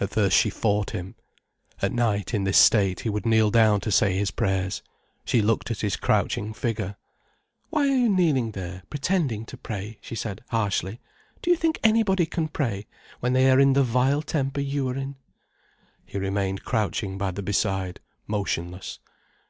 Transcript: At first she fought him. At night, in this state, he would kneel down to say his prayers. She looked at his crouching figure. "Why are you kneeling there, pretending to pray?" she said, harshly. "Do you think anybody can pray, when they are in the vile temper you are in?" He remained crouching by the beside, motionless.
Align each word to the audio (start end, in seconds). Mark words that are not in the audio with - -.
At 0.00 0.08
first 0.08 0.34
she 0.38 0.48
fought 0.48 0.92
him. 0.92 1.16
At 1.82 1.92
night, 1.92 2.32
in 2.32 2.44
this 2.44 2.56
state, 2.56 3.00
he 3.00 3.10
would 3.10 3.26
kneel 3.26 3.50
down 3.50 3.80
to 3.80 3.90
say 3.92 4.16
his 4.16 4.30
prayers. 4.30 4.82
She 5.26 5.42
looked 5.42 5.70
at 5.70 5.82
his 5.82 5.96
crouching 5.96 6.54
figure. 6.54 6.96
"Why 7.68 7.82
are 7.82 7.94
you 7.94 8.08
kneeling 8.08 8.52
there, 8.52 8.84
pretending 8.88 9.44
to 9.44 9.58
pray?" 9.58 9.98
she 10.00 10.14
said, 10.14 10.42
harshly. 10.48 10.98
"Do 11.42 11.50
you 11.50 11.58
think 11.58 11.78
anybody 11.84 12.24
can 12.24 12.48
pray, 12.48 12.86
when 13.18 13.34
they 13.34 13.50
are 13.50 13.60
in 13.60 13.74
the 13.74 13.82
vile 13.84 14.22
temper 14.22 14.62
you 14.62 14.88
are 14.88 14.96
in?" 14.96 15.16
He 16.06 16.16
remained 16.16 16.64
crouching 16.64 17.18
by 17.18 17.30
the 17.30 17.42
beside, 17.42 18.00
motionless. 18.26 18.98